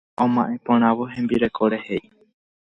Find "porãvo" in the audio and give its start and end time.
0.69-1.05